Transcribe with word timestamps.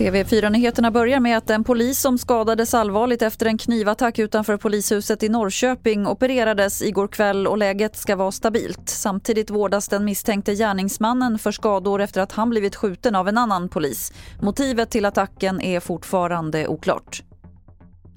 TV4-nyheterna 0.00 0.90
börjar 0.90 1.20
med 1.20 1.36
att 1.36 1.50
en 1.50 1.64
polis 1.64 2.00
som 2.00 2.18
skadades 2.18 2.74
allvarligt 2.74 3.22
efter 3.22 3.46
en 3.46 3.58
knivattack 3.58 4.18
utanför 4.18 4.56
polishuset 4.56 5.22
i 5.22 5.28
Norrköping 5.28 6.06
opererades 6.06 6.82
igår 6.82 7.08
kväll 7.08 7.46
och 7.46 7.58
läget 7.58 7.96
ska 7.96 8.16
vara 8.16 8.32
stabilt. 8.32 8.88
Samtidigt 8.88 9.50
vårdas 9.50 9.88
den 9.88 10.04
misstänkte 10.04 10.54
gärningsmannen 10.54 11.38
för 11.38 11.52
skador 11.52 12.00
efter 12.00 12.20
att 12.20 12.32
han 12.32 12.50
blivit 12.50 12.76
skjuten 12.76 13.14
av 13.14 13.28
en 13.28 13.38
annan 13.38 13.68
polis. 13.68 14.12
Motivet 14.42 14.90
till 14.90 15.04
attacken 15.04 15.60
är 15.60 15.80
fortfarande 15.80 16.68
oklart. 16.68 17.22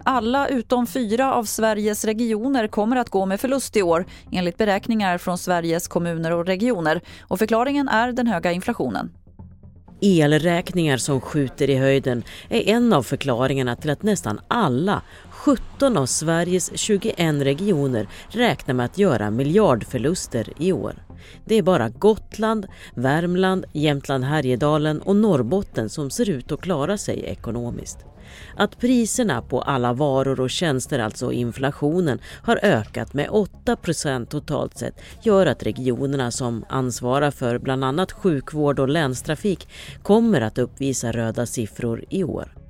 Alla 0.03 0.47
utom 0.47 0.87
fyra 0.87 1.33
av 1.33 1.43
Sveriges 1.43 2.05
regioner 2.05 2.67
kommer 2.67 2.95
att 2.95 3.09
gå 3.09 3.25
med 3.25 3.39
förlust 3.39 3.77
i 3.77 3.81
år 3.81 4.05
enligt 4.31 4.57
beräkningar 4.57 5.17
från 5.17 5.37
Sveriges 5.37 5.87
kommuner 5.87 6.31
och 6.31 6.45
regioner. 6.45 7.01
Och 7.21 7.39
förklaringen 7.39 7.87
är 7.87 8.11
den 8.11 8.27
höga 8.27 8.51
inflationen. 8.51 9.11
Elräkningar 10.05 10.97
som 10.97 11.21
skjuter 11.21 11.69
i 11.69 11.75
höjden 11.75 12.23
är 12.49 12.69
en 12.69 12.93
av 12.93 13.03
förklaringarna 13.03 13.75
till 13.75 13.89
att 13.89 14.03
nästan 14.03 14.39
alla 14.47 15.01
17 15.29 15.97
av 15.97 16.05
Sveriges 16.05 16.71
21 16.77 17.17
regioner 17.17 18.07
räknar 18.29 18.73
med 18.73 18.85
att 18.85 18.97
göra 18.97 19.31
miljardförluster 19.31 20.49
i 20.57 20.71
år. 20.71 20.93
Det 21.45 21.55
är 21.55 21.61
bara 21.61 21.89
Gotland, 21.89 22.67
Värmland, 22.95 23.65
Jämtland 23.73 24.23
Härjedalen 24.23 25.01
och 25.01 25.15
Norrbotten 25.15 25.89
som 25.89 26.09
ser 26.09 26.29
ut 26.29 26.51
att 26.51 26.61
klara 26.61 26.97
sig 26.97 27.23
ekonomiskt. 27.23 27.97
Att 28.55 28.79
priserna 28.79 29.41
på 29.41 29.61
alla 29.61 29.93
varor 29.93 30.39
och 30.39 30.49
tjänster, 30.49 30.99
alltså 30.99 31.31
inflationen, 31.31 32.19
har 32.43 32.59
ökat 32.63 33.13
med 33.13 33.29
8% 33.29 34.25
totalt 34.25 34.77
sett 34.77 35.01
gör 35.21 35.45
att 35.45 35.63
regionerna 35.63 36.31
som 36.31 36.65
ansvarar 36.69 37.31
för 37.31 37.59
bland 37.59 37.83
annat 37.83 38.11
sjukvård 38.11 38.79
och 38.79 38.89
länstrafik 38.89 39.67
kommer 40.03 40.41
att 40.41 40.57
uppvisa 40.57 41.11
röda 41.11 41.45
siffror 41.45 42.03
i 42.09 42.23
år. 42.23 42.62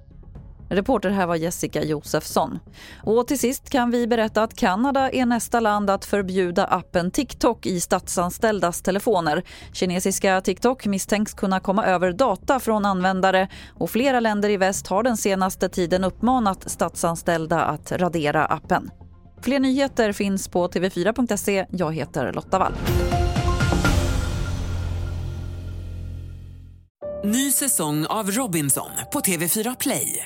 Reporter 0.76 1.10
här 1.10 1.28
var 1.28 1.36
Jessica 1.36 1.84
Josefsson. 1.84 2.60
Och 3.04 3.28
till 3.28 3.40
sist 3.40 3.70
kan 3.70 3.92
vi 3.92 4.08
berätta 4.08 4.44
att 4.44 4.56
Kanada 4.56 5.12
är 5.12 5.26
nästa 5.26 5.60
land 5.60 5.90
att 5.90 6.06
förbjuda 6.06 6.66
appen 6.66 7.12
TikTok 7.12 7.66
i 7.66 7.82
statsanställdas 7.82 8.82
telefoner. 8.82 9.44
Kinesiska 9.74 10.42
TikTok 10.42 10.86
misstänks 10.86 11.34
kunna 11.34 11.60
komma 11.60 11.86
över 11.86 12.12
data 12.12 12.60
från 12.60 12.86
användare 12.86 13.48
och 13.74 13.90
flera 13.90 14.20
länder 14.20 14.50
i 14.50 14.58
väst 14.58 14.88
har 14.88 15.04
den 15.04 15.18
senaste 15.18 15.70
tiden 15.70 16.04
uppmanat 16.04 16.70
statsanställda 16.72 17.62
att 17.62 17.92
radera 17.92 18.46
appen. 18.46 18.92
Fler 19.42 19.60
nyheter 19.60 20.12
finns 20.12 20.48
på 20.48 20.68
tv4.se. 20.68 21.66
Jag 21.70 21.96
heter 21.96 22.34
Lotta 22.34 22.60
Wall. 22.60 22.74
Ny 27.26 27.52
säsong 27.52 28.06
av 28.06 28.32
Robinson 28.32 28.90
på 29.14 29.20
TV4 29.20 29.76
Play. 29.80 30.26